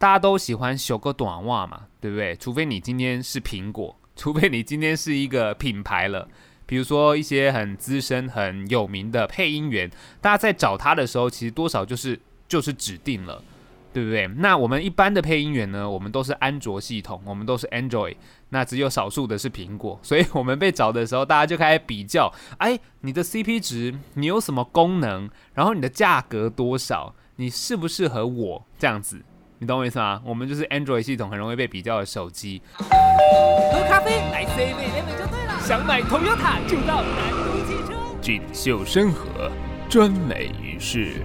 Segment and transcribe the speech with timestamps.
[0.00, 2.34] 大家都喜欢修个短袜嘛，对不对？
[2.36, 6.26] 除非你今天是苹果，除非你今天是一个品牌了，
[6.64, 9.90] 比如说一些很资深、很有名的配音员，
[10.22, 12.18] 大家在找他的时候，其实多少就是
[12.48, 13.44] 就是指定了。
[13.92, 14.28] 对不对？
[14.36, 15.90] 那我们一般的配音员呢？
[15.90, 18.14] 我们都是安卓系统，我们都是 Android，
[18.50, 29.24] 那只有少数的是苹果，所以我们被找的时候，大家就开始比较，哎，你的 CP 值，你有什么功能，然后你的价格多少，你适不适合我这样子？
[29.62, 30.18] 你懂我意思吗？
[30.24, 32.62] 我们就是 Android 系统很容易被比较的手机。
[32.78, 37.92] 喝咖啡来 C 位连美就对了，想买 Toyota 就到南都汽车。
[38.22, 39.52] 锦绣山河，
[39.86, 41.16] 专美于世，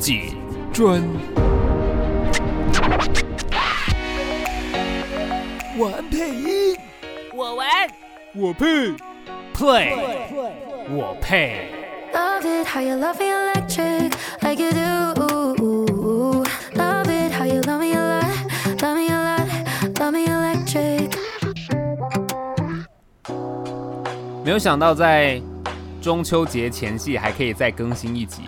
[0.00, 0.34] 锦
[0.72, 1.00] 专。
[5.78, 6.76] 玩配音，
[7.32, 7.68] 我玩，
[8.34, 8.66] 我配
[9.54, 9.94] ，play，
[10.90, 11.68] 我配。
[24.46, 25.42] 没有想到在
[26.00, 28.42] 中秋节前夕还可以再更新一集！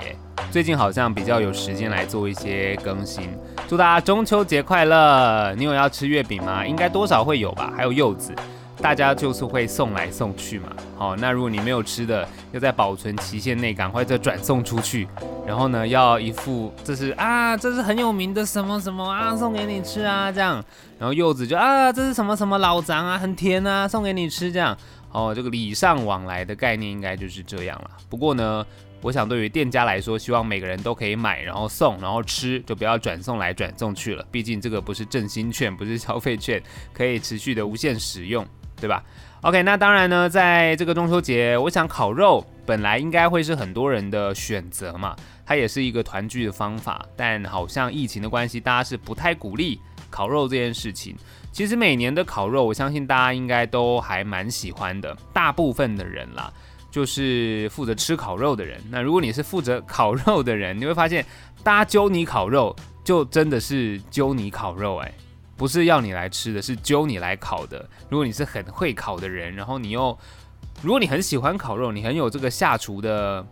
[0.49, 3.29] 最近好像比较有时间来做一些更新。
[3.67, 5.53] 祝大家中秋节快乐！
[5.57, 6.65] 你有要吃月饼吗？
[6.65, 7.73] 应该多少会有吧。
[7.77, 8.33] 还有柚子，
[8.81, 10.69] 大家就是会送来送去嘛。
[10.97, 15.09] 好，那如果你没有吃的，要在保存期限内赶快再转送出去。
[15.45, 20.65] 然后呢，要一副这是啊，这是很有名的什么什么啊，送给你吃啊这样。
[20.97, 24.77] 然后柚子就啊，这是什么什么老张啊，很甜啊，送给你吃这样。
[25.13, 27.91] 哦，这个礼尚往来的概念应该就是这样了。
[28.09, 28.67] 不过呢。
[29.01, 34.27] 我想，对于店家来说，希望每个人都可以买，然后送，然后吃，就不要转送来转送去了。
[34.29, 36.61] 毕竟这个不是振兴券，不是消费券，
[36.93, 38.45] 可以持续的无限使用，
[38.81, 39.05] 对吧
[39.43, 45.15] ？OK，那当然呢，在这个中秋节，我想烤肉本来应该会是很多人的选择嘛，
[45.47, 47.07] 它也是一个团聚的方法。
[47.17, 51.17] 但好像疫情的关系，大家是不太鼓励烤肉这件事情。
[51.51, 56.53] 其实每年的烤肉，我相信大家应该都还蛮喜欢的，大部分的人啦。
[56.91, 58.81] 就是负责吃烤肉的人。
[58.91, 61.25] 那如果你是负责烤肉的人，你会发现，
[61.63, 62.75] 大家揪你烤肉，
[63.05, 65.13] 就真的是揪你烤肉，哎，
[65.55, 67.87] 不是要你来吃的，是揪你来烤的。
[68.09, 70.19] 如果你是很会烤的人，然后你又，
[70.81, 73.47] 如果你很喜欢烤肉，你很有这个下厨的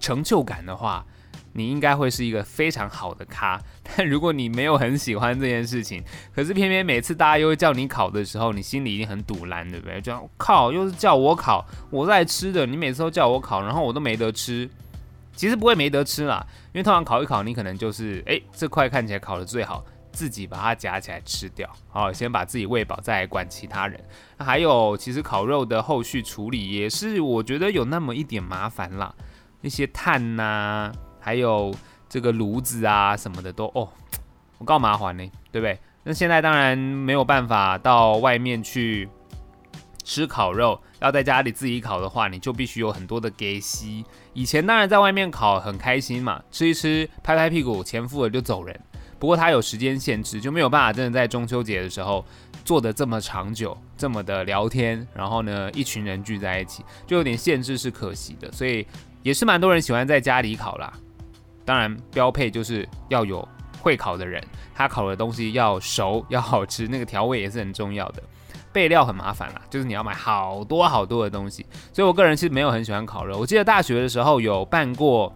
[0.00, 1.04] 成就感的话。
[1.54, 6.04] 你应该会是一个非常好的咖， 但如果你没有很喜欢这件事情，
[6.34, 10.00] 可是偏偏每次大家又会叫你烤的时候，你心里一定很堵烂，对不对？
[10.00, 14.68] 就像靠，又是叫我烤，我在吃的，你每次都叫我烤，然后我都没得吃。
[15.36, 24.00] 其实不会没得吃啦，因为通常烤一烤，你可能就是，诶，这块看起来烤的最好，自己把它夹起来吃掉，好，先把自己喂饱，再来管其他人。
[24.38, 29.12] 还有，其实烤肉的后续处理也是，我觉得有那么一点麻烦啦，
[29.60, 30.92] 那些碳呐、
[31.24, 31.74] 还有
[32.06, 33.88] 这个炉子啊什么的都哦，
[34.58, 35.78] 我告麻烦呢，对不对？
[36.02, 39.08] 那现在当然没有办法到外面去
[40.04, 44.04] 吃烤肉，要在家里自己烤的话，你就必须有很多的给息。
[44.34, 48.78] 以前当然在外面烤很开心嘛，吃一吃，拍拍屁股，钱付了就走人。
[49.18, 52.22] 不过它有时间限制，就没有办法真的在中秋节的时候
[52.66, 58.52] 做得这么长久，这么的聊天，然后呢一群人聚在一起，就有点限制是可惜的。
[58.52, 58.86] 所以
[59.22, 60.92] 也是蛮多人喜欢在家里烤啦。
[61.64, 63.46] 当然，标配就是要有
[63.80, 64.42] 会烤的人，
[64.74, 68.22] 他烤的东西要熟，要好吃，那个调味也是很重要的。
[68.72, 71.64] 备料很麻烦啦，就是你要买好多好多的东西。
[71.92, 73.38] 所以我个人其实没有很喜欢烤肉。
[73.38, 75.32] 我记得大学的时候有办过，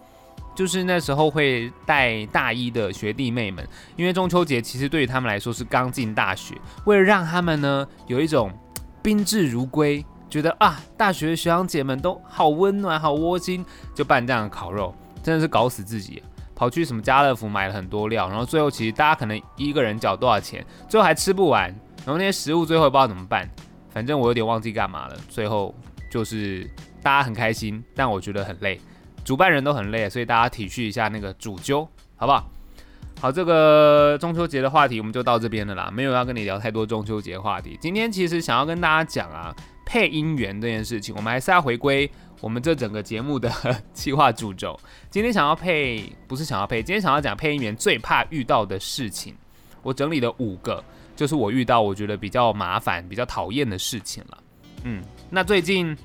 [0.57, 3.65] 就是那时候会带大一的学弟妹们，
[3.95, 8.51] 因为中秋节其实对于他们来说是刚进大学，为了让他们呢有一种
[9.01, 13.65] 宾至如归，觉得啊大学学长姐们都好温暖、好窝心，
[13.95, 14.93] 就办这样的烤肉。
[15.23, 16.23] 真的是搞死自己，
[16.55, 21.69] 跑去什么家乐福买了很多料，然后最后其实大家可能一个人缴多少钱，最后还吃不完，
[22.05, 23.49] 然后那些食物最后也不知道怎么办，
[23.91, 25.17] 反正我有点忘记干嘛了。
[25.29, 25.75] 最后
[26.11, 26.69] 就是
[27.03, 28.81] 大家很开心，但我觉得很累，
[29.25, 31.87] 主办人都很累，所以大家体恤一下那个主揪，
[32.17, 32.51] 好不好？
[33.21, 37.77] 好，这个中秋节的话题我们就到这边了啦，没有要跟你聊太多中秋节话题。
[37.81, 39.55] 今天其实想要跟大家讲啊，
[39.85, 42.09] 配音员这件事情，我们还是要回归。
[42.41, 43.51] 我们这整个节目的
[43.93, 44.79] 计划主轴，
[45.11, 49.35] 今天想要配，不是想要配，今天想要讲配音员最怕遇到的事情。
[49.83, 50.83] 我整理了五个，
[51.17, 54.39] 就是我遇到我觉得比较麻烦、比较讨厌的事情了。
[54.85, 55.97] 嗯，那最近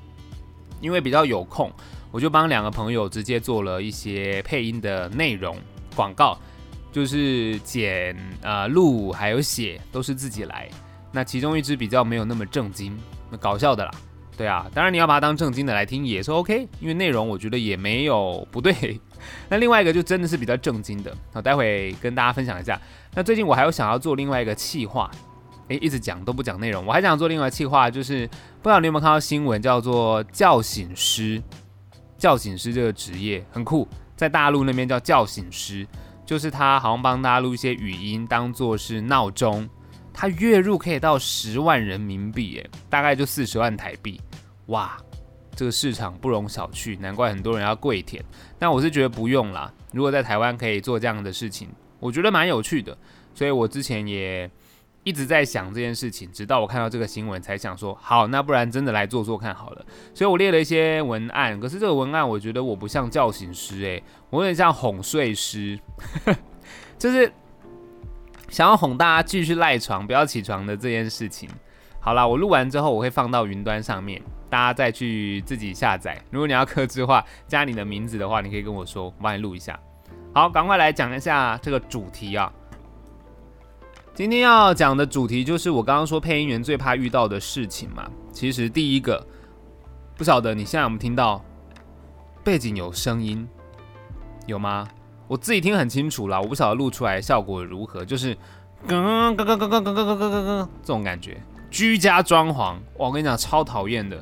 [0.81, 1.71] 因为比较有空，
[2.11, 5.55] 我就帮两个朋友直接做了一些配音的内容
[5.95, 6.37] 广告，
[6.91, 10.69] 就是剪、呃录还有写都是自己来。
[11.11, 12.97] 那其中一支比较没有那么正经，
[13.29, 13.91] 那搞笑的啦。
[14.37, 18.99] 对啊，当然你要把它当正经的来听也是 OK，因为内容我觉得也没有不对，
[19.49, 22.79] 那另外一个就真的是比较正经的，好，待会跟大家分享一下。
[23.13, 25.09] 那最近我还有想要做另外一个企划，
[25.67, 28.27] 诶，一直讲都不讲内容，我还想做另外一个企划，就是
[28.61, 31.41] 不知道你有没有看到新闻，叫做叫醒师。
[32.15, 33.85] 叫醒师这个职业很酷，
[34.15, 35.85] 在大陆那边叫叫醒师，
[36.25, 39.67] 就是他好像帮大家录一些语音，当做是闹钟。
[40.13, 44.21] 他月入可以到十万人民币，诶，大概就四十万台币，
[44.67, 44.97] 哇！
[45.55, 48.23] 这个市场不容小觑，难怪很多人要跪舔。
[48.57, 51.69] 但我是觉得不用啦，如果在台湾可以做这样的事情，
[51.99, 52.97] 我觉得蛮有趣的。
[53.35, 54.49] 所以我之前也
[55.03, 59.85] 一直在想这件事情，直到我看到这个新闻，才想说好，那不然真的来做做看好了。
[60.15, 65.79] 所以我列了一些文案，可是这个文案我觉得我不像叫醒师，诶，我有点像哄睡师，
[66.97, 67.31] 就是
[68.53, 71.49] 想要哄大家继续赖床，不要起床的这件事情。
[71.99, 74.21] 好啦，我录完之后我会放到云端上面。
[74.47, 76.23] 大家再去自己下载。
[76.29, 79.79] 如果你要克制话，加你的名字的话，你可以跟我说，我帮你录一下。
[80.35, 82.53] 好，赶快来讲一下这个主题啊。
[84.13, 88.07] 今天要讲的主题就是我刚刚说配音员最怕遇到的事情嘛。
[88.31, 89.25] 其实第一个，
[90.15, 91.43] 不晓得你现在有没有听到
[92.43, 93.49] 背景有声音，
[94.45, 94.87] 有吗？
[95.33, 98.37] 我自己听很清楚啦，我不晓得录出来效果如何，就是
[98.87, 101.41] 咯咯咯咯咯咯咯咯咯咯这种感觉。
[101.71, 104.21] 居家装潢，我跟你讲超讨厌的。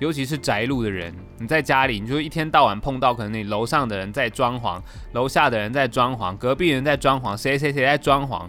[0.00, 4.78] 尤其是宅路的人，你在家里，你就一天到晚碰到，可能你楼上的人在装潢，
[5.12, 8.46] 楼下的人在装潢，隔壁人在装潢，谁谁谁在装潢，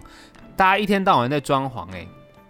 [0.54, 2.06] 大家一天到晚在装潢，诶，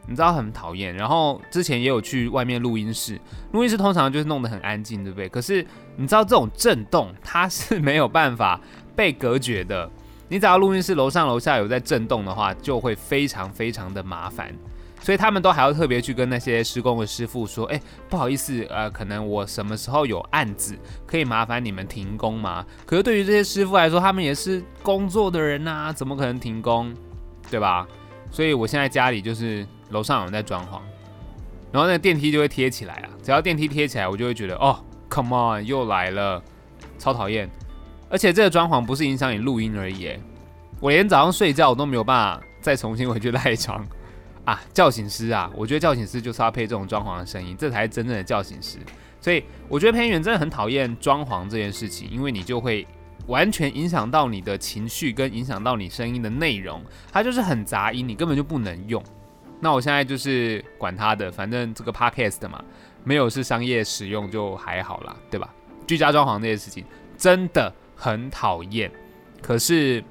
[0.08, 0.92] 你知道很讨厌。
[0.94, 3.20] 然后之前也有去外面录音室，
[3.52, 5.28] 录音室通常就是弄得很安静，对不对？
[5.28, 5.64] 可是
[5.96, 8.60] 你知道这种震动它是没有办法
[8.94, 9.88] 被隔绝的，
[10.28, 14.54] 你只要录音室楼上楼下有在震动的话，就会非常非常的麻烦。
[15.00, 22.64] 所以他们都还要特别去跟那些施工的师傅说，哎，不好意思，呃，可能我什么时候有案子，可以麻烦你们停工吗？
[22.86, 26.94] 可是对于这些师傅来说，他们也是工作的人呐，怎么可能停工，
[27.50, 27.84] 对吧？
[28.30, 30.78] 所以我现在家里就是楼上有人在装潢，
[31.72, 34.78] 然后那个电梯就会贴起来啊，只要电梯贴起来，我就会觉得，哦
[35.10, 36.40] ，come on，又来了，
[36.96, 37.50] 超讨厌。
[38.12, 40.10] 而且这个装潢不是影响你录音而已，
[40.80, 43.84] 我连早上睡觉我都没有办法再重新回去赖床。
[44.44, 45.48] 啊，叫醒师啊！
[45.54, 48.76] 我觉得叫醒师就是要配这种装潢的声音，这才是真正的叫醒师。
[49.20, 52.84] 所以我觉得配音员真的很讨厌装潢这件事情，因为你就会
[53.28, 56.82] 完全影响到你的情绪，跟影响到你声音的内容，
[57.12, 59.00] 它就是很杂音，你根本就不能用。
[59.60, 62.62] 那我现在就是管他的，反正这个 podcast 嘛，
[63.04, 65.48] 没有是商业使用就还好啦，对吧？
[65.86, 66.84] 居家装潢这件事情
[67.16, 68.90] 真的很讨厌，
[69.40, 70.02] 可是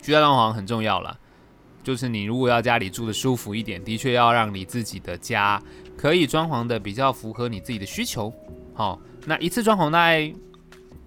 [0.00, 1.16] 居家装潢很重要啦。
[1.82, 5.62] 就是你如果要家里住的舒服一点，的确要让你自己的家
[5.96, 8.32] 可以装潢的比较符合你自己的需求。
[8.74, 10.34] 好，那一次装潢大概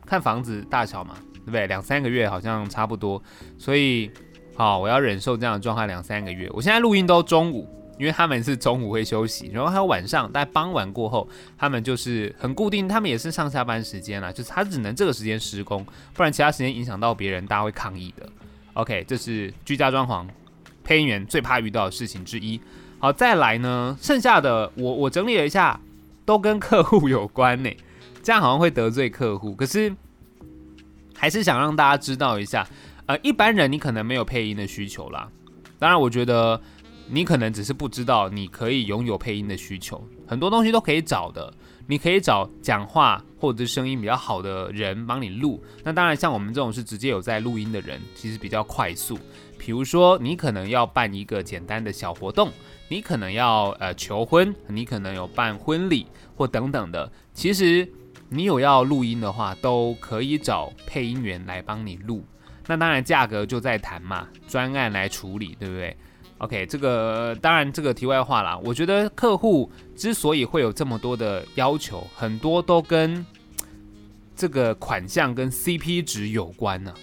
[0.06, 1.68] 看房子大小嘛，对不对？
[1.68, 3.22] 两三个月好像差不多。
[3.58, 4.10] 所以，
[4.56, 6.50] 好，我要忍受这样的状态两三个月。
[6.54, 7.68] 我现在录音都中午，
[8.00, 18.28] 因为他们是中午会休息，然后还有晚上，在傍晚过后，他们就是很固定，他们也是上下班时间啦，就是他只能这个时间施工，不然其他时间影响到别人，大家会抗议的。
[18.74, 20.26] OK，这是居家装潢。
[20.82, 22.60] 配音员最怕遇到的事情之一。
[22.98, 25.80] 好，再来呢，剩下的我我整理了一下，
[26.26, 27.70] 都跟客户有关呢。
[28.24, 29.94] 这样好像会得罪客户，可是
[31.16, 32.66] 还是想让大家知道一下。
[33.06, 35.30] 呃，一般人你可能没有配音的需求啦。
[35.78, 36.60] 当然，我觉得
[37.12, 41.52] 你可能只是不知道你可以拥有配音的需求，很多东西都可以找的。
[41.88, 45.60] 你可以找讲话或者是声音比较好的人帮你录。
[45.84, 49.18] 那当然，像我们这种是直接有在录音的人，其实比较快速。
[49.58, 52.52] 比如说，你可能要办一个简单的小活动，
[52.90, 56.06] 你可能要呃求婚，你可能有办婚礼
[56.36, 57.12] 或等等的。
[57.34, 57.92] 其实
[58.30, 62.24] 你有要录音的话，都可以找配音员来帮你录。
[62.68, 65.98] 那当然价格就在谈嘛，专案来处理，对不对
[66.40, 68.58] ？OK，这个当然这个题外话啦。
[68.66, 73.26] 我觉得客户之所以会有这么多的要求，很多都跟
[74.36, 76.94] 这个款项跟 CP 值有关呢、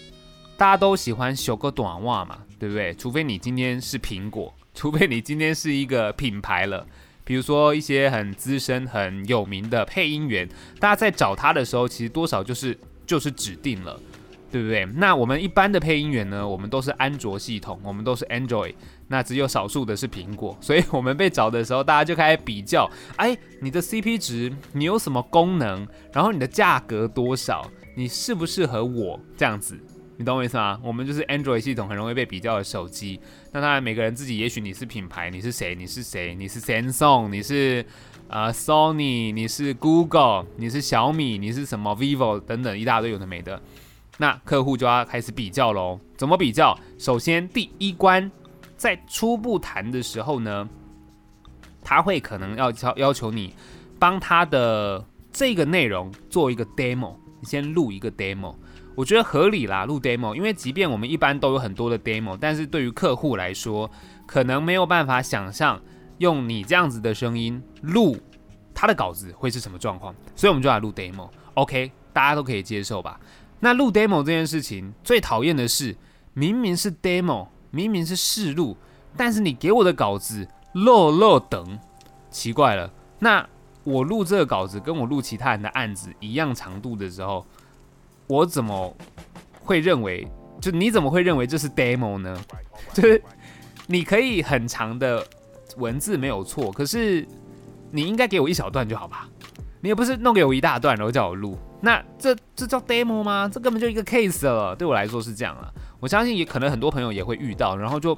[0.57, 2.39] 大家都喜欢修个短袜嘛。
[2.59, 2.91] 对不对？
[2.95, 6.83] 除非你今天是苹果，除非你今天是一个品牌了，
[7.23, 12.75] 比如说一些很资深、很有名的配音员，大家在找他的时候，其实多少就是
[13.05, 14.01] 就是指定了，
[14.51, 14.85] 对不对？
[14.95, 18.73] 那我们一般的配音员呢，我们都是安卓系统，我们都是 Android，
[19.07, 29.77] 那只有少数的是苹果，所以我们被找的时候，大家就开始比较，哎，你的 CP 值，你有什么功能，然后你的价格多少，你适不适合我这样子。
[30.19, 30.79] 你懂我意思吗？
[30.83, 33.19] 我们就是 Android 系统很容易被比较的手机。
[33.51, 35.75] 那当然，每个人自己，也许你是品牌，你是谁？
[35.75, 36.33] 你是谁？
[36.33, 37.85] 你是 Samsung，你是
[38.27, 43.61] 呃 Sony，你是 Google，你是小米，你是什么 Vivo 等等一大堆有的没的。
[44.17, 45.99] 那客户就要开始比较喽。
[46.15, 46.77] 怎么比较？
[46.97, 48.29] 首先第一关，
[48.75, 50.67] 在初步谈的时候呢，
[51.81, 53.53] 他会可能要要要求你
[53.99, 58.55] 帮他的这个内容做一个 demo，你先录一个 demo。
[58.95, 63.89] 我觉得合理啦，录 demo，因为即便我们一般都有很多的 demo，但是对于客户来说，
[64.25, 65.79] 可能没有办法想象
[66.17, 68.17] 用你这样子的声音录
[68.73, 71.29] 他的稿子会是什么状况，所以我们就来录 demo。
[71.53, 73.19] OK，大家都可以接受吧？
[73.59, 75.95] 那录 demo 这件事情最讨厌的是，
[76.33, 78.77] 明明是 demo，明明是试录，
[79.15, 81.79] 但是你给我的稿子漏漏等，
[82.29, 82.91] 奇怪了。
[83.19, 83.47] 那
[83.83, 87.45] 我录这个稿子跟我录其他人的案子一样长度的时候。
[88.29, 88.93] 我怎么
[89.61, 90.27] 会认为？
[90.59, 92.37] 就你怎么会认为这是 demo 呢？
[92.93, 93.23] 就是
[93.85, 95.25] 你可以很长的
[95.77, 97.25] 文字没有错，可是
[97.89, 99.29] 你应该给我一小段就好吧？
[99.79, 103.49] 你也不是弄给我一大段，然后叫我录，那这这叫 demo 吗？
[103.51, 104.75] 这根本就一个 case 了。
[104.75, 105.73] 对我来说是这样了。
[105.99, 108.17] 我相信也可能很多朋友也会遇到，然后就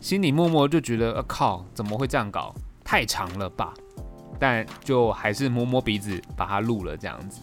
[0.00, 2.54] 心里默默就觉得，啊靠，怎么会这样搞？
[2.84, 3.72] 太长了吧？
[4.38, 7.40] 但就还是摸摸鼻子把它录了这样子。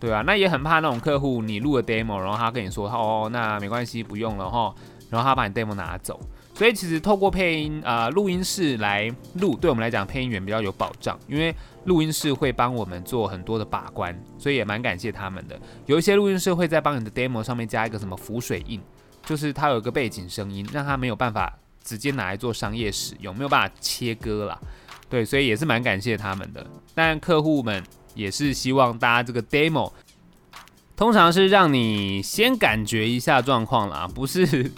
[0.00, 4.74] 对啊，那也很怕那种客户，你录了 demo，然后他跟你说，哦，那没关系，不用了哈，
[5.08, 6.18] 然后他把你 demo 拿走。
[6.62, 11.52] 所以其实透过配音啊，录音室来录，对我们来讲，配音员比较有保障，因为
[11.86, 15.60] 录音室会帮我们做很多的把关，所以也蛮感谢他们的。
[15.86, 18.80] 有一些录音室会在帮你的 demo 上面加一个什么浮水印，
[19.26, 21.52] 就是它有一个背景声音，让它没有办法
[21.82, 24.56] 直接拿来做商业使用，没有办法切割啦。
[25.10, 26.64] 对，所以也是蛮感谢他们的。
[26.94, 27.82] 但客户们。
[28.14, 29.90] 也是希望大家这个 demo，
[30.94, 34.70] 通常是让你先感觉一下状况啦，不是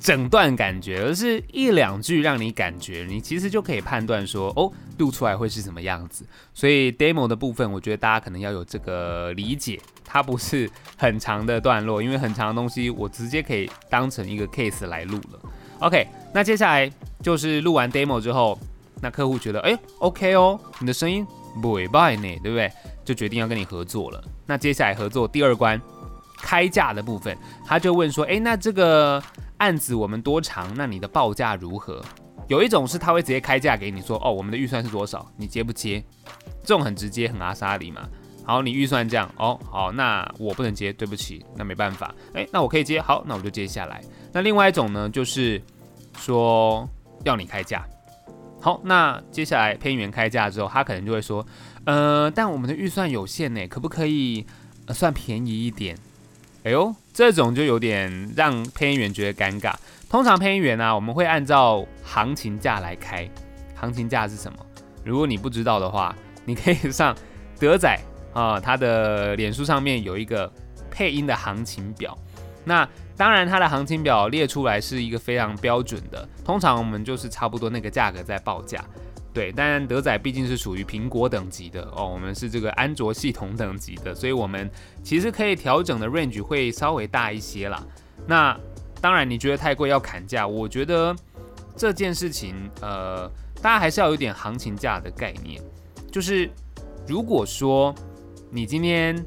[0.00, 6.24] 整段感觉，而是一两句让你感觉，你其实就可以判断说，哦，录出来会是什么样子。
[6.54, 15.40] 所以 demo 的部分，我觉得大家可能要有这个理解，它不是很长的段落，因为很长的东西我直接可以当成一个 case 来录了。
[15.80, 16.90] OK，那接下来
[17.22, 18.58] 就是录完 demo 之后，
[19.00, 21.26] 那客户觉得，哎，OK 哦，你的声音。
[21.60, 22.70] 不败呢，对不对？
[23.04, 24.22] 就决定要跟你合作了。
[24.46, 25.80] 那接下来合作第二关，
[26.36, 27.36] 开价的部分，
[27.66, 29.20] 他就问说：诶，那这个
[29.58, 30.72] 案子我们多长？
[30.76, 32.02] 那你的报价如何？
[32.48, 35.30] 有一种是他会直接开价给你说：哦，我们的预算是多少？
[35.36, 36.02] 你接不接？
[36.62, 38.08] 这种很直接，很阿莎里嘛。
[38.44, 42.14] 好，你预算这样哦，好，那我不能接，对不起，那没办法。
[42.32, 44.02] 诶，那我可以接，好，那我就接下来。
[44.32, 45.60] 那另外一种呢，就是
[46.16, 46.88] 说
[47.24, 47.84] 要你开价。
[48.60, 51.46] 好，那接下来片源开价之后，他可能就会说，
[51.84, 54.46] 呃，但我们的预算有限呢，可不可以，
[54.94, 55.94] 算便宜一点？
[56.64, 59.74] 哎呦，这种就有点让配音员觉得尴尬。
[60.08, 63.28] 通常配音员呢、啊，我们会按照行情价来开。
[63.74, 64.58] 行情价是什么？
[65.04, 67.16] 如果你不知道的话，你可以上
[67.58, 67.98] 德仔
[68.34, 70.52] 啊，他的脸书上面有一个
[70.90, 72.16] 配音的行情表。
[72.64, 72.86] 那
[73.16, 78.84] 当然，它的行情表列出来是一个非常标准的，通常我们就是差不多那个价格在报价，
[79.38, 79.52] 对。
[79.52, 84.68] 但德仔毕竟是属于苹果等级的哦，我们是这个安卓系统等级的，所以我们
[85.02, 87.82] 其实可以调整的 range 会稍微大一些啦。
[88.26, 88.58] 那
[89.00, 91.14] 当然，你觉得太贵要砍价，我觉得
[91.76, 93.30] 这件事情，呃，
[93.62, 95.62] 大家还是要有点行情价的概念，
[96.10, 96.50] 就是
[97.06, 97.94] 如果说
[98.50, 99.24] 你今天。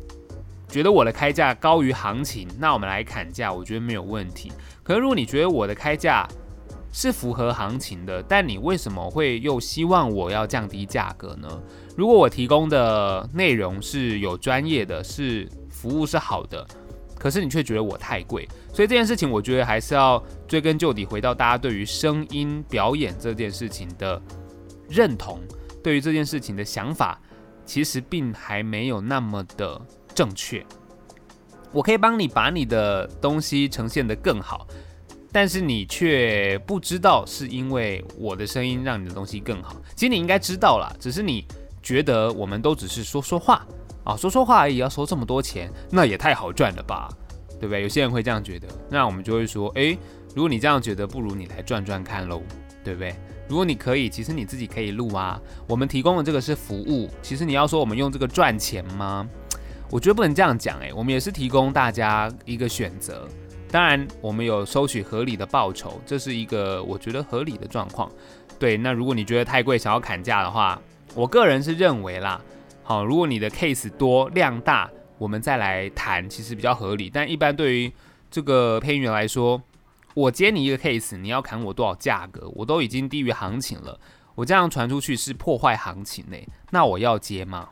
[0.72, 4.50] 觉得我的开价高于行情，那我们来砍价，我觉得没有问题。
[4.84, 6.26] 可是如果你觉得我的开价
[6.92, 11.48] 是符合行情的，但你为什么会又希望我要降低价格呢？
[11.96, 16.66] 如果我提供的内容是有专业的，是服务是好的，
[17.18, 24.22] 可是你却觉得我太贵，所以这件事情我觉得还是要追根究底，回到大家对于声音表演这件事情的
[24.90, 25.40] 认同，
[25.84, 27.20] 对于这件事情的想法，
[27.66, 29.82] 其实并还没有那么的。
[30.14, 30.64] 正确，
[31.72, 34.68] 我可以帮你把你的东西呈现得更好，
[35.32, 39.76] 但是你却不知道是因为我的声音让你的东西更好。
[39.96, 41.46] 其实你应该知道啦，只是你
[41.82, 43.66] 觉得我们都只是说说话
[44.04, 47.10] 啊，说说话而已，要收这么多钱，那也太好赚了吧，
[47.60, 47.82] 对不对？
[47.84, 49.98] 有些人会这样觉得，那我们就会说，诶，
[50.36, 52.42] 如果你这样觉得，不如你来赚赚看喽，
[52.84, 53.16] 对不对？
[53.48, 55.40] 如果你可以，其实你自己可以录啊。
[55.68, 59.28] 我们提供的这个是服务，其实你要说我们用这个赚钱吗？
[59.90, 63.28] 我觉得不能这样讲，诶，我们也是提供大家一个选择，
[63.72, 68.12] 当然我们有收取合理的报酬，这是一个我觉得合理的状况。
[68.60, 70.80] 对，那如果你觉得太贵，想要砍价的话，
[71.16, 72.40] 我个人是认为啦，
[72.84, 77.10] 好，如果你的 case 多量大，我们再来谈，其实比较合理。
[77.10, 77.92] 但一般对于
[78.30, 79.62] 这个配音员来说，
[80.14, 83.98] 我接你一个 case，你要砍我多少价格，我都已经低于行情了，
[84.36, 87.70] 我这样传出去是破坏行情嘞，那我要接吗？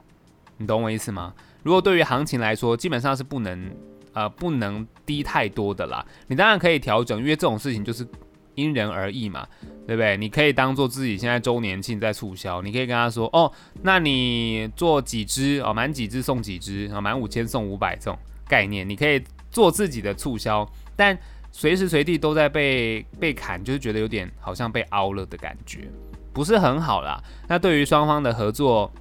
[0.58, 1.34] 你懂我意思吗？
[1.62, 3.70] 如果对于行情来说，基本上是不能
[4.14, 6.06] 呃不能低太多的啦。
[6.28, 8.08] 你当然可以调整，因为这种事情就是
[8.56, 9.48] 因人而异嘛，
[9.88, 10.18] 对不对？
[10.18, 13.52] 你可以当做自己现在周年庆在促销，你可以跟他说哦，
[13.84, 21.18] 那你做几支哦，满几支送几支啊，满五千送五百这种概念，你可以做自己的促销，但
[21.52, 25.88] 随时随地都在被被砍，就是觉得有点好像被凹了的感觉，
[26.34, 27.22] 不是很好啦。
[27.48, 28.92] 那对于双方的合作。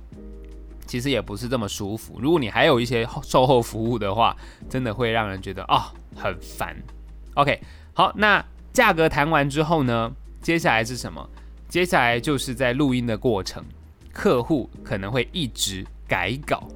[0.89, 2.19] 其实也不是这么舒服。
[2.19, 4.35] 如果你还有一些售后服务的话，
[4.71, 6.75] 真的会让人觉得啊、很烦。
[7.35, 7.61] OK，
[7.93, 11.29] 好，那价格谈完之后呢，接下来是什么？
[11.69, 13.63] 接下来就是在录音的过程，
[14.15, 16.67] 客户可能会一直改稿。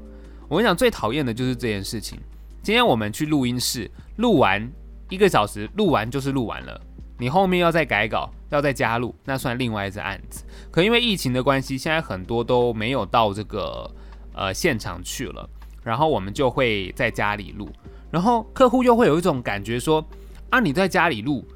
[0.46, 2.20] 我跟你讲，最讨厌的就是这件事情。
[2.62, 4.70] 今天我们去录音室录完
[5.08, 6.78] 一个小时，录完就是录完了。
[7.18, 10.44] 你后面要再改稿，要再加录，那算另外一只案子。
[10.70, 13.90] 可因为疫情的关系，现在很多都没有到这个。
[14.34, 15.48] 呃，现场去了，
[15.82, 17.68] 然后我们就会在家里录，
[18.10, 20.02] 然后客户又会有一种感觉说，
[20.50, 21.46] 啊，你在家里录，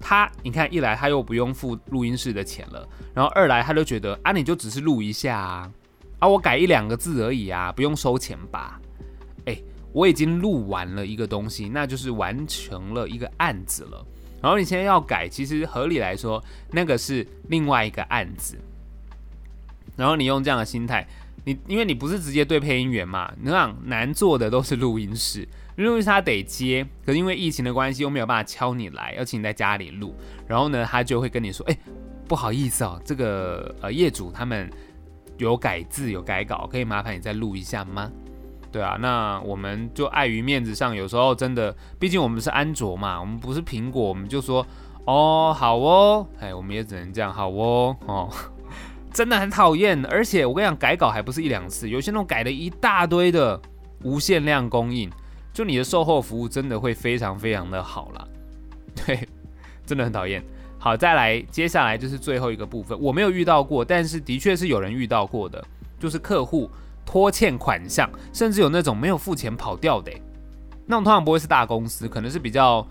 [0.00, 5.72] 他你看一来他又不用付录音室的钱了，然后二来他就觉得啊，你就只是录一下啊，
[6.18, 8.80] 啊，我改一两个字而已啊，不用收钱吧？
[9.46, 9.56] 哎，
[9.92, 14.04] 我已经录完了一个东西，那就是完成了一个案子了，
[14.42, 18.58] 然后你现在要改，其实合理来说，那个是另外一个案子，
[19.96, 21.06] 然后你用这样的心态。
[21.44, 25.46] 你因为你不是直接对配音员嘛，你想难做的都是录音室，
[25.76, 30.14] 录音室他得接，可是因为疫情的关系，又没有办法敲你来，要请你在家里录，
[30.46, 31.76] 然后呢，他就会跟你说，哎，
[32.26, 34.70] 不好意思哦，这个呃业主他们
[35.36, 38.10] 有改字有改稿，可以麻烦你再录一下吗？
[38.72, 44.66] 对啊，那我们就碍于面子上，有时候真的，毕竟我们是安卓嘛，我们不是苹果，我们就说，
[45.04, 48.32] 哦，好哦，哎，我们也只能这样，好哦，哦。
[49.14, 53.58] 真的很讨厌，而且我跟你讲，改稿还不是一两次，有些那种改了一大堆的
[54.02, 55.08] 无限量供应，
[55.52, 58.26] 就你的售后服务真的会非常非常的好啦。
[59.06, 59.28] 对，
[59.86, 60.42] 真的很讨厌。
[60.80, 65.64] 好，再来，接下来就是最后一个部分，我没有遇到过，但是的确是有人遇到过的，
[65.96, 66.68] 就是客户
[67.06, 70.10] 拖欠款项，甚至有那种没有付钱跑掉的，
[70.86, 72.84] 那种通常不会是大公司，可能是比较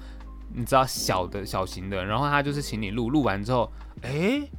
[0.53, 3.69] 你知道小的小型的，然后他就是请你录，录完之后，
[4.03, 4.49] 诶。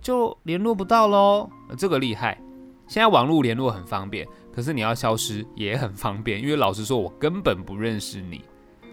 [0.00, 2.40] 就联络不到喽，这个厉害。
[2.86, 8.42] 现在网络联络很方便，可是你要消失也很方便，因为老实说，我根本不认识你。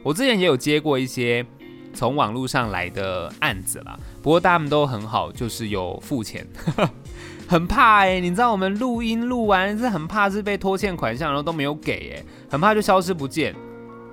[0.04, 1.46] 我之前也有接过一些
[1.94, 6.46] 从网络上来的案子啦，不过他们都很好，就是有付钱。
[7.50, 13.56] 很怕哎、你知道我们录音录完是很怕是被拖欠款项，然后都没有给哎、很怕就消失不见。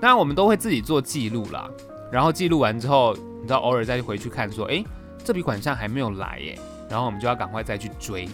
[0.01, 1.69] 当然我们都会自己做记录啦，
[2.13, 4.85] 然后记录完之后，你知道偶尔再回去看说，哎，
[5.25, 6.59] 这笔款项还没有来耶、
[6.95, 8.25] 然后我们就要赶快再去追，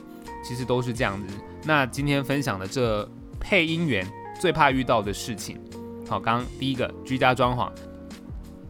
[0.44, 1.34] 其实都是这样子。
[1.64, 3.08] 那今天分享的这
[3.40, 4.06] 配音员
[4.38, 5.58] 最怕遇到的事情，
[6.06, 7.72] 好，刚第一个居家装潢，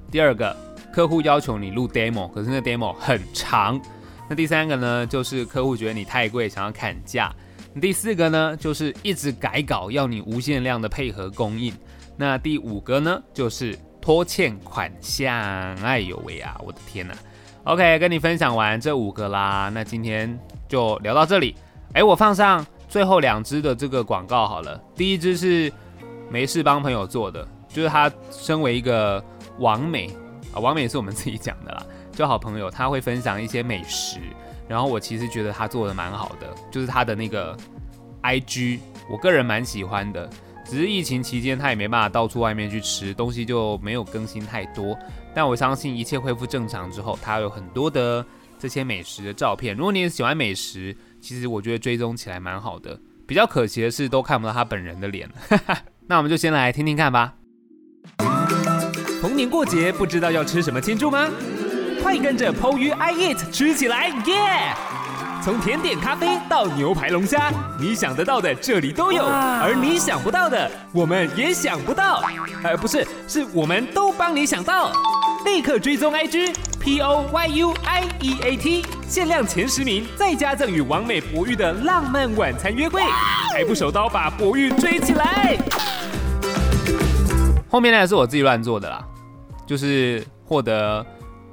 [0.08, 0.56] 第二个
[0.92, 3.80] 客户要求你录 demo，可是那 demo 很长。
[4.28, 7.34] 那第三个呢，就是客户觉得你太贵，想要砍价。
[7.80, 11.74] 第四个呢，就是一直改稿，要你无限量的配合供应。
[12.16, 15.34] 那第五个呢，就是拖欠款项。
[15.82, 17.12] 哎呦喂啊，我的天哪
[17.64, 21.54] ！OK，跟你分享完这五个啦，那今天就聊到这里。
[21.92, 24.80] 哎，我放上最后两支的这个广告好了。
[24.94, 25.72] 第一支是
[26.30, 29.22] 没事帮朋友做的，就是他身为一个
[29.58, 30.08] 网美
[30.54, 34.18] 啊，网美是我们自己讲的啦，就好朋友，他会分享一些美食，
[34.66, 37.56] 然后我其实觉得他做的蛮好的，就是他的那个
[38.22, 38.78] IG，
[39.10, 40.28] 我个人蛮喜欢的。
[40.70, 44.96] 只是疫情期间他也没办法到处外面去吃东西，就没有更新太多。
[45.34, 48.24] 但我相信一切恢复正常之后，他有很多的
[48.56, 49.76] 这些美食的照片。
[49.76, 52.96] 如果你也喜欢美食，其实我觉得追踪起来蛮好的。
[53.26, 55.28] 比较可惜的是都看不到他本人的脸。
[56.06, 57.34] 那我们就先来听听看吧。
[59.20, 61.28] 逢年过节不知道要吃什么庆祝吗？
[62.00, 64.74] 快跟着 Po 鱼 I Eat 吃起来，耶、
[65.42, 72.22] 从甜点咖啡到牛排龙虾，你想得到的这里都有，而你想不到的，我们也想不到。
[72.62, 74.92] 呃，不是，是我们都帮你想到。
[75.46, 83.00] 立刻追踪 IG P O Y U I E A T，限量前十名再加赠与完美博玉的浪漫晚餐约会，
[83.54, 85.56] 还不手刀把博玉追起来。
[87.70, 89.02] 后面那个是我自己乱做的啦，
[89.66, 91.04] 就是获得。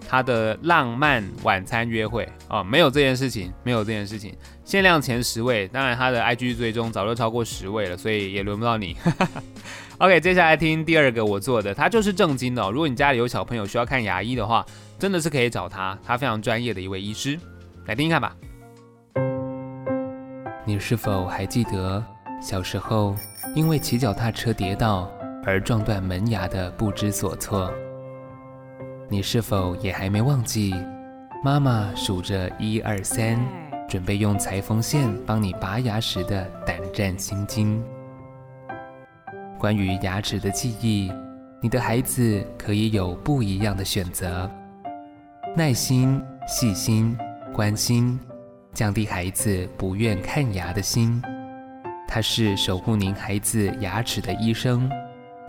[0.08, 8.96] 他的浪漫晚餐约会哦，没有这件事情，没有这件事情，限量前十位，当然他的 IG 追踪早就超过十位了，所以也轮不到你。
[10.00, 12.72] OK，接下来听第二个我做的，他就是正经的。
[12.72, 14.66] 如果你家里有小朋友需要看牙医的话，
[14.98, 17.38] 真的是可以找他，他非常专业的一位医师，
[17.86, 18.36] 来听听看吧。
[20.66, 22.04] 你是否还记得
[22.42, 23.16] 小时候
[23.56, 25.12] 因为骑脚踏车跌倒？
[25.46, 27.72] 而撞断门牙的不知所措。
[29.10, 30.76] 你是否也还没忘记，
[31.42, 33.40] 妈妈数着一二三，
[33.88, 37.82] 准备用裁缝线帮你拔牙时的胆战心惊？
[39.58, 41.10] 关于牙齿的记忆，
[41.62, 44.50] 你的孩子可以有不一样的选择：
[45.56, 47.18] 耐心、细心、
[47.54, 48.20] 关心，
[48.74, 51.22] 降低孩子不愿看牙的心。
[52.10, 54.90] 他是守护您孩子牙齿的医生，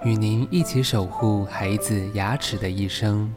[0.04, 3.28] 与您一起守护孩子牙齿的医生。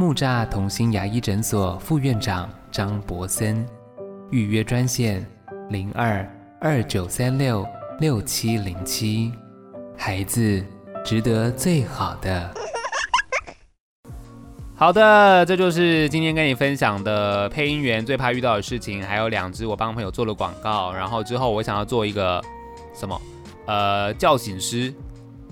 [0.00, 3.66] 木栅同心牙医诊所副院长张博森，
[4.30, 5.26] 预约专线
[5.70, 6.24] 零二
[6.60, 7.66] 二九三六
[7.98, 9.32] 六七零七。
[9.96, 10.64] 孩子
[11.04, 12.48] 值得最好的。
[14.76, 20.92] 好的，这就是今天跟你分享的配音员最怕遇到的事情，还有两只我帮朋友做的广告。
[20.92, 22.40] 然后之后我想要做一个
[22.94, 23.20] 什么？
[23.66, 24.94] 呃，叫醒师？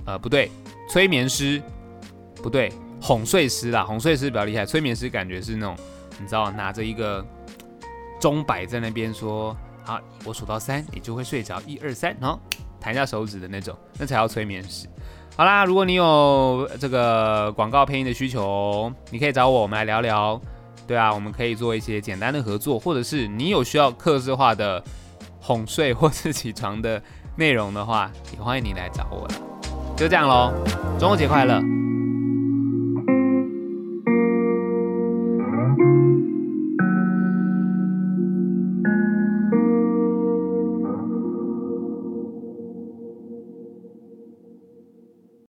[0.04, 0.52] 呃，不对，
[0.88, 1.60] 催眠师？
[2.40, 3.84] 不对，哄睡师啦。
[3.84, 5.76] 哄睡师比较厉害，催眠师感觉是那种
[6.18, 7.24] 你知道，拿着一个
[8.20, 11.60] 钟摆在那边说：“好，我数到三，你就会睡着。
[11.66, 12.38] 一二三，然后。”
[12.78, 14.86] 弹一下手指的那种，那才叫催眠师。
[15.36, 20.40] 好啦，如果你有这个广告配音的需求，你可以找我，我们来聊聊。
[20.86, 24.80] 对啊，我们可以做一些简单的合作，或者是你有需要客制化的
[25.40, 27.02] 哄睡或是起床的
[27.34, 29.26] 内容的话，也欢迎你来找我。
[29.96, 30.52] 就这样喽，
[30.96, 31.85] 中秋节快乐！